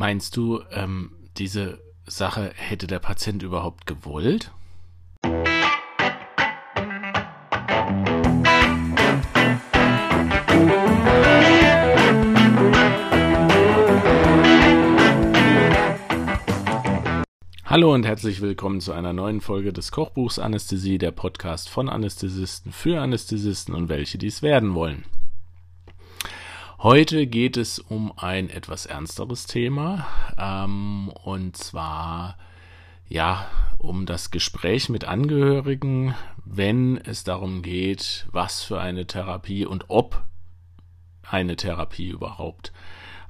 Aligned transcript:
Meinst 0.00 0.36
du, 0.36 0.60
ähm, 0.70 1.10
diese 1.38 1.82
Sache 2.06 2.52
hätte 2.54 2.86
der 2.86 3.00
Patient 3.00 3.42
überhaupt 3.42 3.84
gewollt? 3.84 4.52
Hallo 17.64 17.92
und 17.92 18.06
herzlich 18.06 18.40
willkommen 18.40 18.80
zu 18.80 18.92
einer 18.92 19.12
neuen 19.12 19.40
Folge 19.40 19.72
des 19.72 19.90
Kochbuchs 19.90 20.38
Anästhesie, 20.38 20.98
der 20.98 21.10
Podcast 21.10 21.68
von 21.68 21.88
Anästhesisten 21.88 22.70
für 22.70 23.00
Anästhesisten 23.00 23.74
und 23.74 23.88
welche 23.88 24.16
dies 24.16 24.42
werden 24.42 24.76
wollen. 24.76 25.02
Heute 26.80 27.26
geht 27.26 27.56
es 27.56 27.80
um 27.80 28.12
ein 28.16 28.48
etwas 28.50 28.86
ernsteres 28.86 29.46
Thema, 29.46 30.06
ähm, 30.38 31.08
und 31.24 31.56
zwar 31.56 32.38
ja 33.08 33.50
um 33.78 34.06
das 34.06 34.30
Gespräch 34.30 34.88
mit 34.88 35.04
Angehörigen, 35.04 36.14
wenn 36.44 36.96
es 36.96 37.24
darum 37.24 37.62
geht, 37.62 38.28
was 38.30 38.62
für 38.62 38.80
eine 38.80 39.08
Therapie 39.08 39.66
und 39.66 39.86
ob 39.88 40.22
eine 41.28 41.56
Therapie 41.56 42.10
überhaupt 42.10 42.72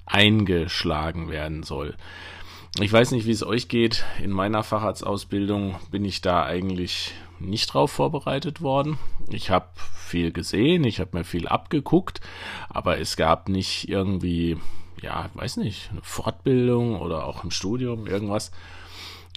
eingeschlagen 0.05 1.31
werden 1.31 1.63
soll. 1.63 1.97
Ich 2.81 2.93
weiß 2.93 3.11
nicht, 3.11 3.27
wie 3.27 3.33
es 3.33 3.43
euch 3.43 3.67
geht. 3.67 4.05
In 4.23 4.31
meiner 4.31 4.63
Facharztausbildung 4.63 5.75
bin 5.91 6.05
ich 6.05 6.21
da 6.21 6.45
eigentlich 6.45 7.13
nicht 7.41 7.75
drauf 7.75 7.91
vorbereitet 7.91 8.63
worden. 8.63 8.99
Ich 9.29 9.51
habe 9.51 9.67
viel 9.97 10.31
gesehen, 10.31 10.85
ich 10.85 11.01
habe 11.01 11.19
mir 11.19 11.25
viel 11.25 11.49
abgeguckt, 11.49 12.21
aber 12.69 13.01
es 13.01 13.17
gab 13.17 13.49
nicht 13.49 13.89
irgendwie, 13.89 14.59
ja, 15.03 15.29
weiß 15.35 15.57
nicht, 15.57 15.91
eine 15.91 16.03
Fortbildung 16.03 17.01
oder 17.01 17.27
auch 17.27 17.43
im 17.43 17.51
Studium 17.51 18.07
irgendwas, 18.07 18.53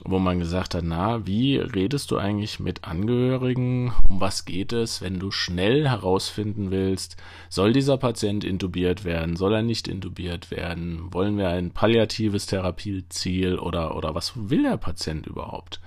wo 0.04 0.20
man 0.20 0.40
gesagt 0.40 0.76
hat, 0.76 0.84
na, 0.84 1.26
wie 1.28 1.58
redest 1.58 2.12
du 2.12 2.18
eigentlich 2.18 2.60
mit 2.60 2.84
Angehörigen? 2.84 3.94
Um 4.10 4.20
was 4.20 4.46
geht 4.46 4.74
es, 4.74 5.02
wenn 5.02 5.20
du 5.20 5.32
schnell 5.32 5.88
herausfinden 5.88 6.72
willst, 6.72 7.18
soll 7.50 7.74
dieser 7.74 7.98
Patient 7.98 8.44
intubiert 8.44 9.06
werden, 9.06 9.36
soll 9.36 9.54
er 9.54 9.62
nicht 9.62 9.88
intubiert 9.88 10.50
werden? 10.50 11.14
Wollen 11.14 11.38
wir 11.38 11.50
ein 11.50 11.72
palliatives 11.72 12.48
Therapieziel 12.48 13.60
oder, 13.60 13.96
oder 13.96 14.16
was 14.16 14.34
will 14.36 14.64
der 14.64 14.78
Patient 14.78 15.28
überhaupt? 15.28 15.80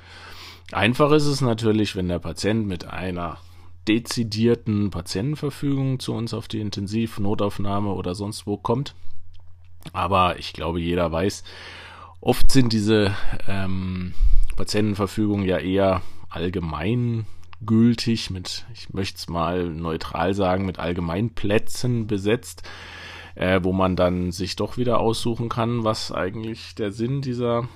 Einfach 0.73 1.11
ist 1.13 1.27
es 1.27 1.41
natürlich, 1.41 1.97
wenn 1.97 2.09
der 2.09 2.21
Patient 2.21 2.67
mit 2.67 2.87
einer 2.87 3.39
dezidierten 3.89 4.91
Patientenverfügung 4.91 5.99
zu 5.99 6.15
uns 6.15 6.33
auf 6.33 6.49
die 6.49 6.61
Intensivnotaufnahme 6.61 7.91
oder 7.91 8.15
sonst 8.15 8.47
wo 8.47 8.57
kommt. 8.57 8.95
Aber 9.93 10.39
ich 10.39 10.53
glaube, 10.53 10.81
jeder 10.81 11.13
weiß, 11.13 11.45
oft 12.25 12.51
sind 12.51 12.73
diese 12.73 13.15
ähm, 13.47 14.15
Patientenverfügungen 14.57 15.47
ja 15.47 15.59
eher 15.59 16.01
allgemein 16.31 17.27
gültig 17.65 18.31
mit, 18.31 18.65
ich 18.73 18.93
möchte 18.93 19.19
es 19.19 19.29
mal 19.29 19.69
neutral 19.69 20.35
sagen, 20.35 20.65
mit 20.65 20.79
Allgemeinplätzen 20.79 22.07
besetzt, 22.07 22.63
äh, 23.35 23.61
wo 23.63 23.73
man 23.73 23.95
dann 23.95 24.33
sich 24.33 24.57
doch 24.57 24.79
wieder 24.79 25.01
aussuchen 25.01 25.51
kann, 25.51 25.85
was 25.85 26.13
eigentlich 26.13 26.75
der 26.75 26.93
Sinn 26.93 27.21
dieser 27.21 27.69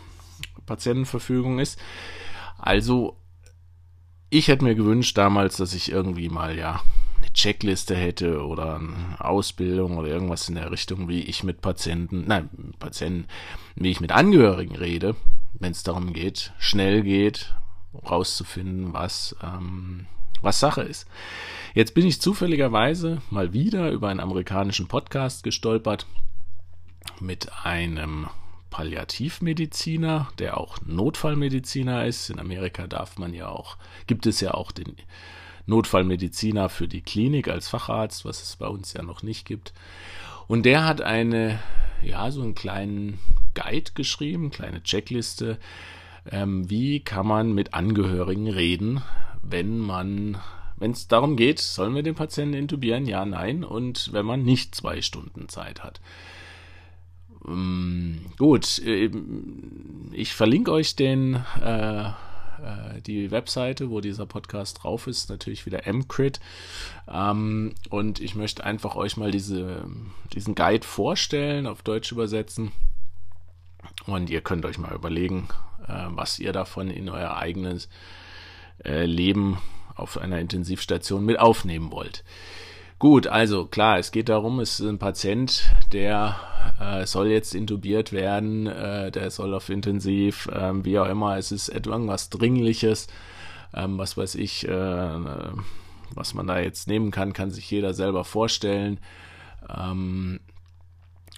Patientenverfügung 0.65 1.59
ist. 1.59 1.79
Also, 2.57 3.17
ich 4.31 4.49
hätte 4.49 4.65
mir 4.65 4.75
gewünscht 4.75 5.17
damals, 5.19 5.59
dass 5.59 5.75
ich 5.75 5.93
irgendwie 5.93 6.31
mal, 6.31 6.57
ja, 6.57 6.81
Checkliste 7.39 7.95
hätte 7.95 8.45
oder 8.45 8.75
eine 8.75 9.17
Ausbildung 9.21 9.97
oder 9.97 10.09
irgendwas 10.09 10.49
in 10.49 10.57
der 10.57 10.73
Richtung, 10.73 11.09
wie 11.09 11.21
ich 11.21 11.45
mit 11.45 11.61
Patienten, 11.61 12.25
nein, 12.27 12.51
Patienten, 12.81 13.29
wie 13.77 13.91
ich 13.91 14.01
mit 14.01 14.11
Angehörigen 14.11 14.75
rede, 14.75 15.15
wenn 15.55 15.71
es 15.71 15.85
darum 15.85 16.13
geht, 16.13 16.53
schnell 16.59 17.03
geht, 17.03 17.55
rauszufinden, 17.95 18.93
was, 18.93 19.37
ähm, 19.41 20.07
was 20.43 20.59
Sache 20.59 20.83
ist. 20.83 21.07
Jetzt 21.75 21.95
bin 21.95 22.09
ich 22.09 22.21
zufälligerweise 22.21 23.23
mal 23.31 23.53
wieder 23.53 23.93
über 23.93 24.09
einen 24.09 24.21
amerikanischen 24.21 24.89
Podcast 24.89 25.45
gestolpert 25.45 26.07
mit 27.21 27.53
einem 27.65 28.27
Palliativmediziner, 28.71 30.29
der 30.41 30.59
auch 30.59 30.79
Notfallmediziner 30.85 32.05
ist. 32.05 32.31
In 32.31 32.41
Amerika 32.41 32.89
darf 32.89 33.17
man 33.17 33.33
ja 33.33 33.49
auch, 33.49 33.77
gibt 34.09 34.27
es 34.27 34.41
ja 34.41 34.55
auch 34.55 34.73
den 34.73 34.97
Notfallmediziner 35.69 36.69
für 36.69 36.89
die 36.89 37.03
Klinik 37.03 37.49
als 37.49 37.69
Facharzt, 37.69 38.25
was 38.25 38.43
es 38.43 38.57
bei 38.57 38.67
uns 38.67 38.95
ja 38.95 39.03
noch 39.03 39.23
nicht 39.23 39.45
gibt. 39.47 39.73
Und 40.49 40.65
der 40.65 40.85
hat 40.85 41.03
eine, 41.03 41.61
ja, 42.03 42.31
so 42.31 42.43
einen 42.43 42.55
kleinen 42.55 43.19
Guide 43.55 43.93
geschrieben, 43.95 44.51
kleine 44.51 44.83
Checkliste, 44.83 45.59
ähm, 46.31 46.69
wie 46.69 47.01
kann 47.01 47.27
man 47.27 47.53
mit 47.53 47.75
Angehörigen 47.75 48.49
reden, 48.49 49.03
wenn 49.43 49.79
man, 49.79 50.39
wenn 50.77 50.93
es 50.93 51.09
darum 51.09 51.37
geht, 51.37 51.59
sollen 51.59 51.95
wir 51.95 52.03
den 52.03 52.15
Patienten 52.15 52.55
intubieren? 52.55 53.07
Ja, 53.07 53.25
nein. 53.25 53.65
Und 53.65 54.13
wenn 54.13 54.27
man 54.27 54.43
nicht 54.43 54.75
zwei 54.75 55.01
Stunden 55.03 55.49
Zeit 55.49 55.83
hat. 55.83 56.01
Ähm, 57.47 58.21
gut, 58.39 58.79
äh, 58.81 59.11
ich 60.13 60.35
verlinke 60.35 60.73
euch 60.73 60.97
den 60.97 61.35
äh, 61.63 62.11
äh, 62.63 63.01
die 63.03 63.31
Webseite, 63.31 63.91
wo 63.91 64.01
dieser 64.01 64.27
Podcast 64.27 64.83
drauf 64.83 65.07
ist, 65.07 65.31
natürlich 65.31 65.67
wieder 65.67 65.83
mcrit. 65.93 66.41
Ähm, 67.09 67.75
und 67.91 68.21
ich 68.21 68.35
möchte 68.35 68.65
einfach 68.65 68.97
euch 68.97 69.17
mal 69.17 69.31
diese, 69.31 69.87
diesen 70.33 70.55
Guide 70.55 70.87
vorstellen, 70.87 71.67
auf 71.67 71.83
Deutsch 71.83 72.13
übersetzen. 72.13 72.73
Und 74.07 74.31
ihr 74.31 74.41
könnt 74.41 74.65
euch 74.65 74.79
mal 74.79 74.95
überlegen, 74.95 75.49
äh, 75.87 76.07
was 76.09 76.39
ihr 76.39 76.53
davon 76.53 76.91
in 76.91 77.09
euer 77.09 77.37
eigenes 77.37 77.89
äh, 78.85 79.07
Leben 79.07 79.59
auf 79.95 80.19
einer 80.19 80.39
Intensivstation 80.39 81.25
mit 81.25 81.39
aufnehmen 81.39 81.91
wollt. 81.91 82.25
Gut, 82.99 83.29
also 83.29 83.65
klar, 83.65 83.99
es 83.99 84.11
geht 84.11 84.29
darum, 84.29 84.59
es 84.59 84.81
ist 84.81 84.87
ein 84.87 84.99
Patient, 84.99 85.73
der 85.93 86.35
äh, 86.81 87.07
soll 87.07 87.29
jetzt 87.29 87.55
intubiert 87.55 88.13
werden, 88.13 88.67
äh, 88.67 89.13
der 89.13 89.31
soll 89.31 89.55
auf 89.55 89.69
Intensiv, 89.69 90.49
äh, 90.49 90.85
wie 90.85 90.99
auch 90.99 91.07
immer, 91.07 91.37
es 91.37 91.53
ist 91.53 91.69
irgendwas 91.69 92.29
Dringliches, 92.29 93.07
ähm, 93.73 93.99
was 93.99 94.17
weiß 94.17 94.35
ich, 94.35 94.67
äh, 94.67 95.21
was 96.13 96.35
man 96.35 96.49
da 96.49 96.59
jetzt 96.59 96.89
nehmen 96.89 97.13
kann, 97.13 97.33
kann 97.35 97.53
sich 97.53 97.71
jeder 97.71 97.95
selber 97.95 98.25
vorstellen. 98.25 98.99
Ähm, 99.73 100.41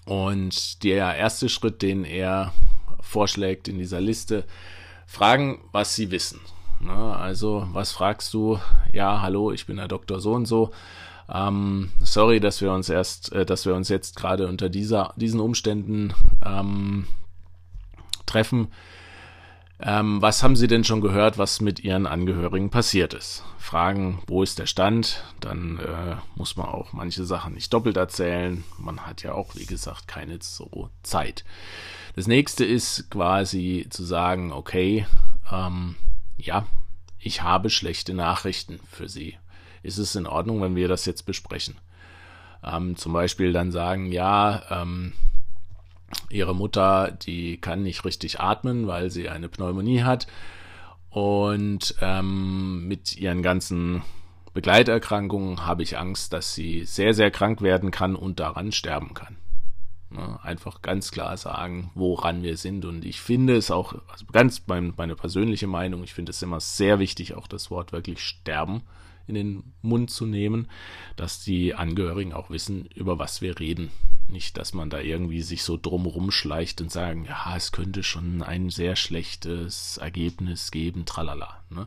und 0.06 0.82
der 0.82 1.15
erste 1.16 1.50
Schritt, 1.50 1.82
den 1.82 2.04
er 2.04 2.54
vorschlägt 3.03 3.69
in 3.69 3.77
dieser 3.77 4.00
Liste, 4.00 4.47
fragen, 5.06 5.60
was 5.72 5.94
sie 5.94 6.10
wissen. 6.10 6.41
Na, 6.81 7.16
also, 7.16 7.69
was 7.72 7.92
fragst 7.92 8.32
du? 8.32 8.59
Ja, 8.92 9.21
hallo, 9.21 9.53
ich 9.53 9.66
bin 9.66 9.77
der 9.77 9.88
Doktor 9.88 10.21
so 10.21 10.32
und 10.32 10.47
so. 10.47 10.71
Ähm, 11.32 11.91
sorry, 12.02 12.41
dass 12.41 12.60
wir 12.60 12.72
uns 12.72 12.88
erst, 12.88 13.32
äh, 13.32 13.46
dass 13.46 13.66
wir 13.66 13.74
uns 13.74 13.88
jetzt 13.88 14.16
gerade 14.16 14.48
unter 14.48 14.68
dieser, 14.68 15.14
diesen 15.16 15.41
Umständen 15.41 16.12
ähm, 16.44 17.06
treffen. 18.26 18.68
Ähm, 19.82 20.20
was 20.20 20.42
haben 20.42 20.56
Sie 20.56 20.66
denn 20.66 20.84
schon 20.84 21.00
gehört, 21.00 21.38
was 21.38 21.60
mit 21.60 21.80
Ihren 21.80 22.06
Angehörigen 22.06 22.68
passiert 22.68 23.14
ist? 23.14 23.44
Fragen, 23.58 24.22
wo 24.26 24.42
ist 24.42 24.58
der 24.58 24.66
Stand? 24.66 25.24
Dann 25.41 25.78
äh, 25.78 26.16
muss 26.34 26.56
man 26.56 26.66
auch 26.66 26.92
manche 26.92 27.24
Sachen 27.24 27.54
nicht 27.54 27.72
doppelt 27.72 27.97
erzählen. 27.97 28.64
Man 28.76 29.06
hat 29.06 29.22
ja 29.22 29.32
auch, 29.32 29.54
wie 29.54 29.64
gesagt, 29.64 30.06
keine 30.06 30.38
so 30.41 30.91
Zeit. 31.02 31.44
Das 32.14 32.26
nächste 32.26 32.64
ist 32.64 33.10
quasi 33.10 33.86
zu 33.88 34.04
sagen, 34.04 34.52
okay, 34.52 35.06
ähm, 35.50 35.97
ja, 36.36 36.66
ich 37.18 37.42
habe 37.42 37.70
schlechte 37.70 38.12
Nachrichten 38.12 38.80
für 38.91 39.08
Sie 39.08 39.38
ist 39.82 39.98
es 39.98 40.14
in 40.14 40.26
Ordnung, 40.26 40.62
wenn 40.62 40.76
wir 40.76 40.88
das 40.88 41.06
jetzt 41.06 41.22
besprechen. 41.22 41.76
Ähm, 42.64 42.96
zum 42.96 43.12
Beispiel 43.12 43.52
dann 43.52 43.72
sagen, 43.72 44.12
ja, 44.12 44.62
ähm, 44.70 45.12
ihre 46.28 46.54
Mutter, 46.54 47.10
die 47.10 47.58
kann 47.58 47.82
nicht 47.82 48.04
richtig 48.04 48.41
atmen, 48.41 48.86
weil 48.86 49.10
sie 49.10 49.28
eine 49.28 49.48
Pneumonie 49.48 50.03
hat 50.03 50.27
und 51.10 51.97
ähm, 52.00 52.86
mit 52.86 53.16
ihren 53.16 53.42
ganzen 53.42 54.03
Begleiterkrankungen 54.54 55.66
habe 55.66 55.83
ich 55.83 55.98
Angst, 55.98 56.33
dass 56.33 56.54
sie 56.54 56.84
sehr, 56.84 57.15
sehr 57.15 57.30
krank 57.30 57.62
werden 57.62 57.91
kann 57.91 58.16
und 58.16 58.41
daran 58.41 58.72
sterben 58.72 59.15
kann. 59.15 59.36
Ne, 60.10 60.41
einfach 60.42 60.83
ganz 60.83 61.12
klar 61.12 61.36
sagen, 61.36 61.91
woran 61.94 62.42
wir 62.42 62.56
sind. 62.56 62.84
Und 62.84 63.04
ich 63.04 63.21
finde 63.21 63.56
es 63.56 63.71
auch, 63.71 63.94
also 64.09 64.26
ganz 64.33 64.62
mein, 64.66 64.92
meine 64.97 65.15
persönliche 65.15 65.68
Meinung, 65.68 66.03
ich 66.03 66.15
finde 66.15 66.30
es 66.30 66.42
immer 66.42 66.59
sehr 66.59 66.98
wichtig, 66.98 67.34
auch 67.34 67.47
das 67.47 67.71
Wort 67.71 67.92
wirklich 67.92 68.21
sterben 68.21 68.83
in 69.30 69.34
den 69.34 69.72
Mund 69.82 70.10
zu 70.10 70.27
nehmen, 70.27 70.68
dass 71.16 71.42
die 71.42 71.74
Angehörigen 71.74 72.32
auch 72.32 72.50
wissen, 72.50 72.86
über 72.94 73.18
was 73.18 73.41
wir 73.41 73.59
reden. 73.59 73.91
Nicht, 74.28 74.56
dass 74.56 74.74
man 74.74 74.91
da 74.91 75.00
irgendwie 75.00 75.42
sich 75.42 75.62
so 75.62 75.78
drumherum 75.80 76.30
schleicht 76.30 76.80
und 76.80 76.92
sagen, 76.92 77.24
ja, 77.24 77.56
es 77.56 77.72
könnte 77.72 78.03
schon 78.03 78.42
ein 78.42 78.71
sehr 78.71 78.94
schlechtes 78.97 79.97
Ergebnis 79.97 80.71
geben, 80.71 81.04
tralala. 81.04 81.62
Ne? 81.71 81.86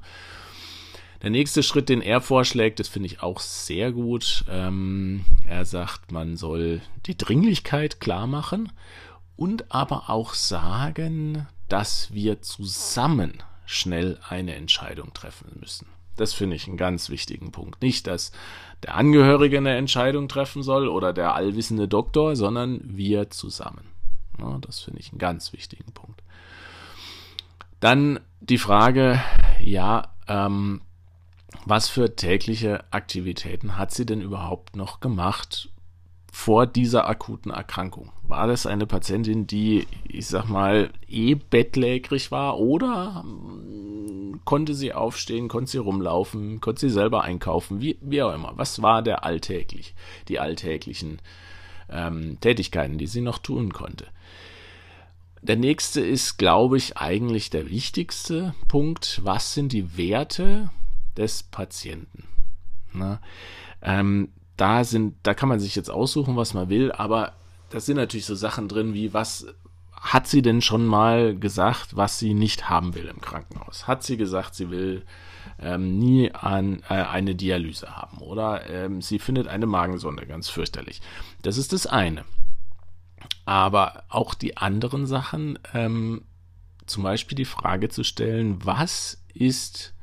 Der 1.22 1.30
nächste 1.30 1.63
Schritt, 1.63 1.88
den 1.88 2.01
er 2.01 2.19
vorschlägt, 2.19 2.81
das 2.81 2.90
finde 2.90 3.07
ich 3.07 3.24
auch 3.24 3.40
sehr 3.40 3.94
gut. 3.94 4.44
Ähm, 4.50 5.24
er 5.48 5.63
sagt, 5.63 6.12
man 6.12 6.36
soll 6.36 6.81
die 7.06 7.18
Dringlichkeit 7.18 8.01
klar 8.01 8.28
machen 8.28 8.74
und 9.38 9.72
aber 9.72 10.10
auch 10.10 10.34
sagen, 10.34 11.48
dass 11.69 12.13
wir 12.13 12.42
zusammen 12.42 13.42
schnell 13.66 14.19
eine 14.28 14.56
Entscheidung 14.56 15.13
treffen 15.13 15.48
müssen. 15.60 15.88
Das 16.15 16.33
finde 16.33 16.56
ich 16.56 16.68
einen 16.68 16.77
ganz 16.77 17.10
wichtigen 17.10 17.51
Punkt. 17.51 17.81
Nicht, 17.81 18.07
dass 18.07 18.31
der 18.83 18.95
Angehörige 18.95 19.57
eine 19.57 19.75
Entscheidung 19.75 20.27
treffen 20.27 20.62
soll 20.62 20.88
oder 20.88 21.13
der 21.13 21.36
allwissende 21.36 21.88
Doktor, 21.88 22.36
sondern 22.36 22.81
wir 22.83 23.30
zusammen. 23.30 23.88
Ja, 24.39 24.57
das 24.60 24.80
finde 24.80 25.00
ich 25.00 25.12
einen 25.12 25.19
ganz 25.19 25.54
wichtigen 25.54 25.92
Punkt. 25.94 26.21
Dann 27.80 28.19
die 28.39 28.57
Frage, 28.57 29.21
ja, 29.60 30.13
ähm, 30.27 30.81
was 31.65 31.89
für 31.89 32.15
tägliche 32.15 32.83
Aktivitäten 32.92 33.77
hat 33.77 33.92
sie 33.92 34.06
denn 34.06 34.21
überhaupt 34.21 34.75
noch 34.75 35.00
gemacht 35.00 35.69
vor 36.31 36.65
dieser 36.65 37.07
akuten 37.07 37.51
Erkrankung? 37.51 38.12
War 38.24 38.48
das 38.48 38.65
eine 38.65 38.88
Patientin, 38.88 39.48
die, 39.48 39.88
ich 40.04 40.27
sag 40.27 40.50
mal, 40.50 40.89
eh 41.07 41.36
bettlägerig 41.36 42.31
war 42.31 42.57
oder 42.60 43.24
konnte 44.45 44.74
sie 44.74 44.94
aufstehen, 44.94 45.48
konnte 45.48 45.72
sie 45.72 45.78
rumlaufen, 45.78 46.62
konnte 46.62 46.81
sie 46.81 46.90
selber 46.90 47.24
einkaufen, 47.24 47.81
wie, 47.81 47.98
wie 48.01 48.22
auch 48.22 48.34
immer? 48.34 48.54
Was 48.56 48.81
war 48.81 49.01
der 49.01 49.24
alltäglich, 49.24 49.94
die 50.28 50.40
alltäglichen 50.40 51.22
ähm, 51.90 52.38
Tätigkeiten, 52.42 52.98
die 52.98 53.07
sie 53.07 53.22
noch 53.22 53.40
tun 53.40 53.74
konnte? 53.74 54.07
Der 55.42 55.57
nächste 55.57 56.00
ist, 56.00 56.38
glaube 56.38 56.78
ich, 56.78 56.98
eigentlich 56.98 57.50
der 57.50 57.69
wichtigste 57.69 58.54
Punkt. 58.69 59.19
Was 59.24 59.54
sind 59.54 59.74
die 59.74 59.98
Werte 59.98 60.69
des 61.18 61.44
Patienten? 61.44 62.24
Na, 62.94 63.19
ähm, 63.81 64.30
da 64.56 64.84
sind, 64.84 65.16
da 65.24 65.34
kann 65.34 65.50
man 65.50 65.60
sich 65.60 65.75
jetzt 65.75 65.89
aussuchen, 65.89 66.38
was 66.38 66.54
man 66.54 66.69
will, 66.69 66.92
aber 66.92 67.34
da 67.72 67.80
sind 67.80 67.98
natürlich 67.98 68.25
so 68.25 68.36
Sachen 68.36 68.68
drin 68.68 68.94
wie 68.94 69.13
was 69.13 69.48
hat 70.04 70.28
sie 70.28 70.42
denn 70.42 70.62
schon 70.62 70.86
mal 70.86 71.36
gesagt, 71.36 71.96
was 71.96 72.20
sie 72.20 72.34
nicht 72.34 72.70
haben 72.70 72.94
will 72.94 73.06
im 73.06 73.22
Krankenhaus? 73.22 73.88
Hat 73.88 74.04
sie 74.04 74.18
gesagt, 74.18 74.54
sie 74.54 74.70
will 74.70 75.06
ähm, 75.60 75.98
nie 75.98 76.30
an, 76.34 76.84
äh, 76.90 76.96
eine 76.96 77.36
Dialyse 77.36 77.96
haben 77.96 78.18
oder 78.18 78.70
ähm, 78.70 79.02
sie 79.02 79.18
findet 79.18 79.48
eine 79.48 79.66
Magensonde 79.66 80.28
ganz 80.28 80.50
fürchterlich? 80.50 81.02
Das 81.42 81.58
ist 81.58 81.72
das 81.72 81.88
eine. 81.88 82.26
Aber 83.46 84.04
auch 84.10 84.34
die 84.34 84.58
anderen 84.58 85.08
Sachen, 85.08 85.58
ähm, 85.74 86.24
zum 86.86 87.04
Beispiel 87.04 87.38
die 87.38 87.46
Frage 87.46 87.88
zu 87.88 88.04
stellen, 88.04 88.60
was 88.66 89.24
ist 89.34 89.94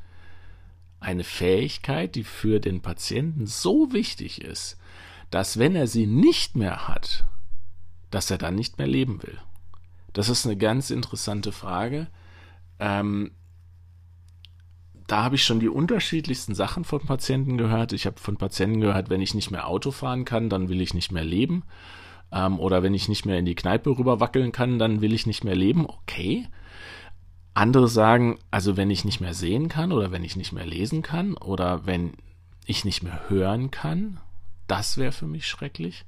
eine 0.98 1.24
Fähigkeit, 1.24 2.14
die 2.14 2.24
für 2.24 2.58
den 2.58 2.80
Patienten 2.80 3.46
so 3.46 3.92
wichtig 3.92 4.40
ist, 4.40 4.78
dass 5.30 5.58
wenn 5.58 5.76
er 5.76 5.86
sie 5.86 6.06
nicht 6.06 6.56
mehr 6.56 6.88
hat, 6.88 7.26
dass 8.10 8.30
er 8.30 8.38
dann 8.38 8.54
nicht 8.54 8.78
mehr 8.78 8.86
leben 8.88 9.22
will. 9.22 9.38
Das 10.12 10.28
ist 10.28 10.46
eine 10.46 10.56
ganz 10.56 10.90
interessante 10.90 11.52
Frage. 11.52 12.08
Ähm, 12.78 13.32
da 15.06 15.24
habe 15.24 15.34
ich 15.34 15.44
schon 15.44 15.60
die 15.60 15.68
unterschiedlichsten 15.68 16.54
Sachen 16.54 16.84
von 16.84 17.00
Patienten 17.00 17.58
gehört. 17.58 17.92
Ich 17.92 18.06
habe 18.06 18.20
von 18.20 18.36
Patienten 18.36 18.80
gehört, 18.80 19.10
wenn 19.10 19.20
ich 19.20 19.34
nicht 19.34 19.50
mehr 19.50 19.66
Auto 19.66 19.90
fahren 19.90 20.24
kann, 20.24 20.48
dann 20.48 20.68
will 20.68 20.80
ich 20.80 20.94
nicht 20.94 21.10
mehr 21.10 21.24
leben. 21.24 21.64
Ähm, 22.32 22.60
oder 22.60 22.82
wenn 22.82 22.94
ich 22.94 23.08
nicht 23.08 23.26
mehr 23.26 23.38
in 23.38 23.44
die 23.44 23.56
Kneipe 23.56 23.90
rüber 23.90 24.20
wackeln 24.20 24.52
kann, 24.52 24.78
dann 24.78 25.00
will 25.00 25.12
ich 25.12 25.26
nicht 25.26 25.42
mehr 25.42 25.56
leben. 25.56 25.86
Okay. 25.86 26.46
Andere 27.54 27.88
sagen, 27.88 28.38
also 28.50 28.76
wenn 28.76 28.90
ich 28.90 29.04
nicht 29.04 29.20
mehr 29.20 29.34
sehen 29.34 29.68
kann 29.68 29.90
oder 29.90 30.12
wenn 30.12 30.22
ich 30.22 30.36
nicht 30.36 30.52
mehr 30.52 30.66
lesen 30.66 31.02
kann 31.02 31.34
oder 31.34 31.86
wenn 31.86 32.12
ich 32.64 32.84
nicht 32.84 33.02
mehr 33.02 33.28
hören 33.28 33.72
kann, 33.72 34.20
das 34.68 34.96
wäre 34.96 35.12
für 35.12 35.26
mich 35.26 35.48
schrecklich. 35.48 36.04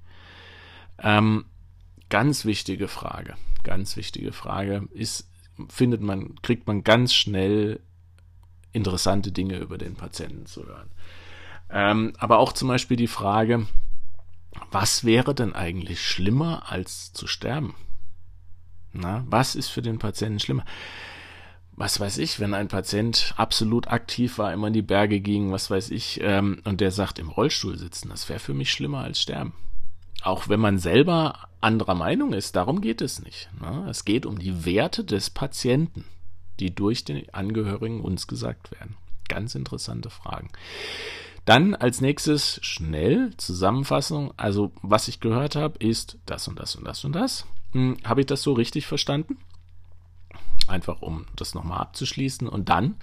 Ähm, 0.99 1.44
ganz 2.08 2.44
wichtige 2.44 2.87
Frage, 2.87 3.34
ganz 3.64 3.97
wichtige 3.97 4.32
Frage 4.32 4.88
ist, 4.93 5.29
findet 5.69 6.00
man, 6.00 6.41
kriegt 6.43 6.67
man 6.67 6.85
ganz 6.85 7.14
schnell 7.14 7.81
interessante 8.73 9.32
Dinge 9.32 9.59
über 9.59 9.79
den 9.79 9.97
Patienten 9.97 10.47
zu 10.47 10.67
hören. 10.67 10.91
Ähm, 11.70 12.12
aber 12.19 12.38
auch 12.38 12.53
zum 12.53 12.69
Beispiel 12.69 12.97
die 12.97 13.06
Frage, 13.06 13.67
was 14.70 15.05
wäre 15.05 15.35
denn 15.35 15.55
eigentlich 15.55 16.06
schlimmer 16.06 16.70
als 16.70 17.12
zu 17.12 17.26
sterben? 17.26 17.75
Na, 18.93 19.25
was 19.29 19.55
ist 19.55 19.69
für 19.69 19.82
den 19.82 19.99
Patienten 19.99 20.41
schlimmer? 20.41 20.64
Was 21.75 21.99
weiß 21.99 22.19
ich, 22.19 22.38
wenn 22.38 22.53
ein 22.53 22.69
Patient 22.69 23.32
absolut 23.38 23.88
aktiv 23.88 24.37
war, 24.37 24.53
immer 24.53 24.67
in 24.67 24.75
die 24.75 24.82
Berge 24.82 25.20
ging, 25.20 25.53
was 25.53 25.70
weiß 25.70 25.91
ich, 25.91 26.20
ähm, 26.23 26.61
und 26.64 26.82
der 26.82 26.91
sagt, 26.91 27.19
im 27.19 27.31
Rollstuhl 27.31 27.79
sitzen, 27.79 28.11
das 28.11 28.29
wäre 28.29 28.38
für 28.38 28.53
mich 28.53 28.70
schlimmer 28.70 28.99
als 28.99 29.23
sterben. 29.23 29.55
Auch 30.23 30.49
wenn 30.49 30.61
man 30.61 30.79
selber 30.79 31.49
anderer 31.61 31.94
Meinung 31.94 32.32
ist, 32.32 32.56
darum 32.56 32.81
geht 32.81 33.00
es 33.00 33.23
nicht. 33.23 33.49
Ne? 33.61 33.87
Es 33.88 34.05
geht 34.05 34.26
um 34.26 34.38
die 34.38 34.64
Werte 34.64 35.05
des 35.05 35.31
Patienten, 35.31 36.05
die 36.61 36.75
durch 36.75 37.05
den 37.05 37.32
Angehörigen 37.32 38.00
uns 38.00 38.26
gesagt 38.26 38.70
werden. 38.73 38.97
Ganz 39.29 39.55
interessante 39.55 40.11
Fragen. 40.11 40.50
Dann 41.44 41.75
als 41.75 42.00
nächstes 42.00 42.61
schnell 42.62 43.32
Zusammenfassung. 43.37 44.32
Also 44.37 44.73
was 44.82 45.09
ich 45.09 45.20
gehört 45.20 45.56
habe, 45.56 45.79
ist 45.79 46.19
das 46.26 46.47
und 46.47 46.59
das 46.59 46.76
und 46.76 46.85
das 46.85 47.05
und 47.05 47.12
das. 47.12 47.47
Hm, 47.73 47.97
habe 48.05 48.20
ich 48.20 48.26
das 48.26 48.43
so 48.43 48.53
richtig 48.53 48.87
verstanden? 48.87 49.38
Einfach 50.69 51.03
um 51.03 51.26
das 51.35 51.55
nochmal 51.55 51.81
abzuschließen 51.81 52.49
und 52.49 52.69
dann 52.69 52.97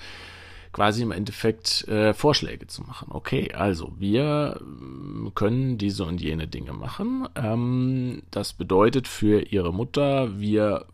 quasi 0.72 1.02
im 1.02 1.12
Endeffekt 1.12 1.88
äh, 1.88 2.14
Vorschläge 2.14 2.68
zu 2.68 2.84
machen. 2.84 3.08
Okay, 3.12 3.54
also 3.54 3.94
wir 3.98 4.58
hm, 4.60 5.32
können 5.36 5.78
diese 5.78 6.06
und 6.06 6.22
jene 6.22 6.48
Dinge 6.48 6.74
machen. 6.74 7.28
Ähm, 7.36 8.24
das 8.32 8.54
bedeutet 8.54 9.08
für 9.08 9.42
Ihre 9.42 9.74
Mutter, 9.74 10.40
wir 10.40 10.86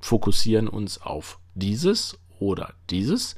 fokussieren 0.00 0.68
uns 0.68 1.00
auf 1.00 1.38
dieses 1.54 2.18
oder 2.38 2.74
dieses 2.90 3.36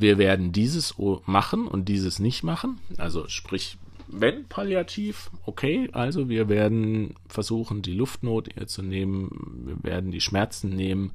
wir 0.00 0.16
werden 0.16 0.52
dieses 0.52 0.94
machen 1.26 1.66
und 1.66 1.88
dieses 1.88 2.18
nicht 2.18 2.42
machen. 2.42 2.78
Also 2.96 3.28
sprich, 3.28 3.76
wenn 4.08 4.46
palliativ, 4.48 5.30
okay, 5.44 5.90
also 5.92 6.28
wir 6.28 6.48
werden 6.48 7.14
versuchen, 7.28 7.82
die 7.82 7.92
Luftnot 7.92 8.48
zu 8.66 8.82
nehmen, 8.82 9.66
wir 9.66 9.90
werden 9.90 10.10
die 10.10 10.22
Schmerzen 10.22 10.70
nehmen, 10.70 11.12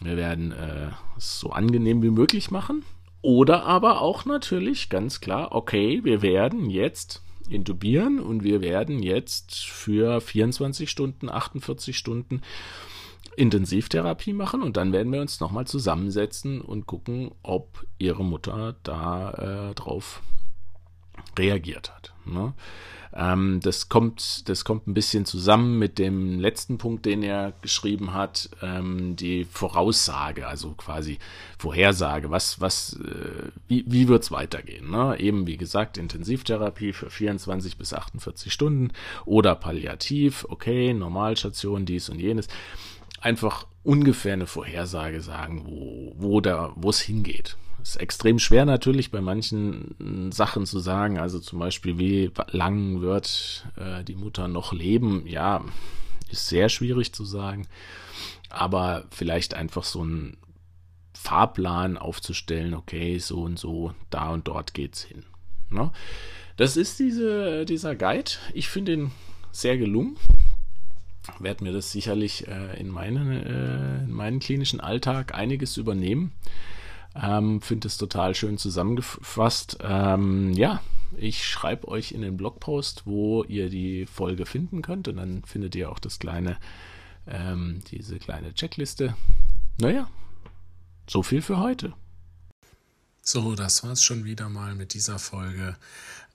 wir 0.00 0.16
werden 0.16 0.52
äh, 0.52 0.88
es 1.16 1.38
so 1.38 1.50
angenehm 1.50 2.02
wie 2.02 2.10
möglich 2.10 2.50
machen. 2.50 2.82
Oder 3.20 3.64
aber 3.64 4.00
auch 4.00 4.24
natürlich 4.24 4.88
ganz 4.88 5.20
klar, 5.20 5.52
okay, 5.52 6.00
wir 6.04 6.22
werden 6.22 6.70
jetzt 6.70 7.22
intubieren 7.48 8.20
und 8.20 8.44
wir 8.44 8.60
werden 8.60 9.02
jetzt 9.02 9.56
für 9.56 10.20
24 10.20 10.88
Stunden, 10.90 11.28
48 11.28 11.96
Stunden 11.96 12.42
Intensivtherapie 13.36 14.32
machen 14.32 14.62
und 14.62 14.76
dann 14.76 14.92
werden 14.92 15.12
wir 15.12 15.20
uns 15.20 15.40
nochmal 15.40 15.66
zusammensetzen 15.66 16.60
und 16.60 16.86
gucken, 16.86 17.30
ob 17.42 17.86
ihre 17.98 18.24
Mutter 18.24 18.76
da 18.82 19.70
äh, 19.70 19.74
drauf 19.74 20.22
reagiert 21.38 21.94
hat. 21.94 22.12
Ne? 22.32 22.54
Ähm, 23.14 23.60
das, 23.62 23.88
kommt, 23.88 24.48
das 24.48 24.64
kommt 24.64 24.86
ein 24.86 24.94
bisschen 24.94 25.24
zusammen 25.24 25.78
mit 25.78 25.98
dem 25.98 26.38
letzten 26.38 26.78
Punkt, 26.78 27.06
den 27.06 27.22
er 27.22 27.52
geschrieben 27.62 28.12
hat, 28.12 28.50
ähm, 28.62 29.16
die 29.16 29.44
Voraussage, 29.44 30.46
also 30.46 30.72
quasi 30.72 31.18
Vorhersage, 31.58 32.30
was, 32.30 32.60
was, 32.60 32.98
äh, 33.04 33.50
wie, 33.66 33.84
wie 33.86 34.08
wird 34.08 34.24
es 34.24 34.30
weitergehen? 34.30 34.90
Ne? 34.90 35.18
Eben 35.18 35.46
wie 35.46 35.56
gesagt, 35.56 35.96
Intensivtherapie 35.96 36.92
für 36.92 37.10
24 37.10 37.78
bis 37.78 37.94
48 37.94 38.52
Stunden 38.52 38.92
oder 39.24 39.54
Palliativ, 39.54 40.46
okay, 40.48 40.92
Normalstation, 40.92 41.86
dies 41.86 42.08
und 42.08 42.20
jenes 42.20 42.48
einfach 43.20 43.66
ungefähr 43.82 44.34
eine 44.34 44.46
Vorhersage 44.46 45.20
sagen, 45.20 45.64
wo, 45.66 46.12
wo 46.16 46.42
wo 46.76 46.90
es 46.90 47.00
hingeht. 47.00 47.56
Ist 47.82 47.96
extrem 47.96 48.38
schwer 48.38 48.64
natürlich 48.64 49.10
bei 49.10 49.20
manchen 49.20 50.30
Sachen 50.32 50.66
zu 50.66 50.78
sagen, 50.78 51.18
also 51.18 51.38
zum 51.38 51.58
Beispiel, 51.58 51.98
wie 51.98 52.30
lang 52.50 53.00
wird 53.00 53.66
äh, 53.76 54.04
die 54.04 54.16
Mutter 54.16 54.48
noch 54.48 54.72
leben? 54.72 55.26
Ja, 55.26 55.64
ist 56.30 56.48
sehr 56.48 56.68
schwierig 56.68 57.12
zu 57.12 57.24
sagen, 57.24 57.66
aber 58.50 59.04
vielleicht 59.10 59.54
einfach 59.54 59.84
so 59.84 60.04
ein 60.04 60.36
Fahrplan 61.14 61.96
aufzustellen, 61.96 62.74
okay, 62.74 63.18
so 63.18 63.42
und 63.42 63.58
so, 63.58 63.94
da 64.10 64.30
und 64.30 64.48
dort 64.48 64.74
geht's 64.74 65.02
hin. 65.02 65.24
Ne? 65.70 65.90
Das 66.56 66.76
ist 66.76 66.98
diese, 66.98 67.64
dieser 67.64 67.94
Guide. 67.94 68.32
Ich 68.52 68.68
finde 68.68 68.92
ihn 68.92 69.10
sehr 69.52 69.78
gelungen 69.78 70.16
werde 71.38 71.64
mir 71.64 71.72
das 71.72 71.92
sicherlich 71.92 72.46
äh, 72.48 72.78
in, 72.80 72.88
meinen, 72.88 73.30
äh, 73.30 74.04
in 74.04 74.12
meinen 74.12 74.40
klinischen 74.40 74.80
Alltag 74.80 75.34
einiges 75.34 75.76
übernehmen. 75.76 76.32
Ähm, 77.14 77.60
Finde 77.60 77.88
es 77.88 77.96
total 77.96 78.34
schön 78.34 78.58
zusammengefasst. 78.58 79.78
Ähm, 79.80 80.52
ja, 80.52 80.80
ich 81.16 81.44
schreibe 81.44 81.88
euch 81.88 82.12
in 82.12 82.22
den 82.22 82.36
Blogpost, 82.36 83.02
wo 83.06 83.44
ihr 83.44 83.70
die 83.70 84.06
Folge 84.06 84.46
finden 84.46 84.82
könnt 84.82 85.08
und 85.08 85.16
dann 85.16 85.42
findet 85.44 85.74
ihr 85.74 85.90
auch 85.90 85.98
das 85.98 86.18
kleine, 86.18 86.58
ähm, 87.26 87.80
diese 87.90 88.18
kleine 88.18 88.54
Checkliste. 88.54 89.16
Naja, 89.80 90.08
so 91.08 91.22
viel 91.22 91.42
für 91.42 91.58
heute. 91.58 91.92
So, 93.22 93.54
das 93.54 93.84
war's 93.84 94.02
schon 94.02 94.24
wieder 94.24 94.48
mal 94.48 94.74
mit 94.74 94.94
dieser 94.94 95.18
Folge. 95.18 95.76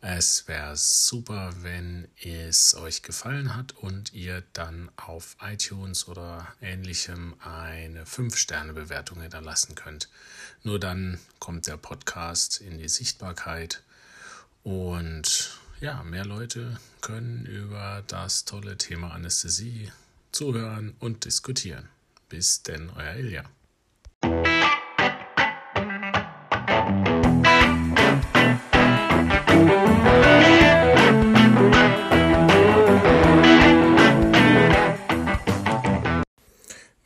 Es 0.05 0.49
wäre 0.49 0.75
super, 0.75 1.53
wenn 1.61 2.09
es 2.21 2.75
euch 2.75 3.03
gefallen 3.03 3.55
hat 3.55 3.71
und 3.77 4.11
ihr 4.11 4.43
dann 4.51 4.91
auf 4.97 5.37
iTunes 5.41 6.09
oder 6.09 6.45
ähnlichem 6.59 7.35
eine 7.39 8.03
5-Sterne-Bewertung 8.03 9.21
hinterlassen 9.21 9.75
könnt. 9.75 10.09
Nur 10.61 10.77
dann 10.77 11.19
kommt 11.39 11.67
der 11.67 11.77
Podcast 11.77 12.59
in 12.59 12.79
die 12.79 12.89
Sichtbarkeit 12.89 13.81
und 14.63 15.57
ja, 15.79 16.03
mehr 16.03 16.25
Leute 16.25 16.77
können 16.99 17.45
über 17.45 18.03
das 18.07 18.43
tolle 18.43 18.77
Thema 18.77 19.11
Anästhesie 19.13 19.89
zuhören 20.33 20.97
und 20.99 21.23
diskutieren. 21.23 21.87
Bis 22.27 22.61
denn, 22.61 22.89
euer 22.89 23.15
Ilja. 23.15 23.45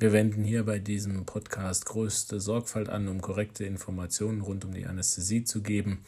Wir 0.08 0.14
wenden 0.14 0.46
hier 0.46 0.64
bei 0.64 0.80
diesem 0.80 1.26
Podcast 1.26 1.86
größte 1.86 2.40
Sorgfalt 2.40 2.88
an, 2.88 3.10
um 3.10 3.20
korrekte 3.20 3.66
Informationen 3.66 4.40
rund 4.40 4.64
um 4.64 4.74
die 4.74 4.86
Anästhesie 4.86 5.44
zu 5.44 5.62
geben. 5.62 6.00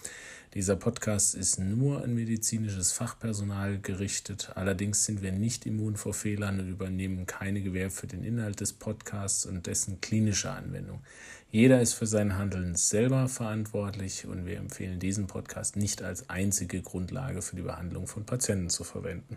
Dieser 0.53 0.77
Podcast 0.77 1.35
ist 1.35 1.59
nur 1.59 2.01
an 2.01 2.15
medizinisches 2.15 2.93
Fachpersonal 2.93 3.79
gerichtet. 3.79 4.53
Allerdings 4.55 5.03
sind 5.03 5.21
wir 5.21 5.33
nicht 5.33 5.65
immun 5.65 5.97
vor 5.97 6.13
Fehlern 6.13 6.61
und 6.61 6.69
übernehmen 6.69 7.25
keine 7.25 7.61
Gewähr 7.61 7.91
für 7.91 8.07
den 8.07 8.23
Inhalt 8.23 8.61
des 8.61 8.71
Podcasts 8.71 9.45
und 9.45 9.67
dessen 9.67 9.99
klinische 9.99 10.49
Anwendung. 10.49 11.01
Jeder 11.51 11.81
ist 11.81 11.91
für 11.91 12.07
sein 12.07 12.37
Handeln 12.37 12.75
selber 12.75 13.27
verantwortlich 13.27 14.25
und 14.25 14.45
wir 14.45 14.59
empfehlen 14.59 14.99
diesen 14.99 15.27
Podcast 15.27 15.75
nicht 15.75 16.03
als 16.03 16.29
einzige 16.29 16.81
Grundlage 16.81 17.41
für 17.41 17.57
die 17.57 17.63
Behandlung 17.63 18.07
von 18.07 18.25
Patienten 18.25 18.69
zu 18.69 18.85
verwenden. 18.85 19.35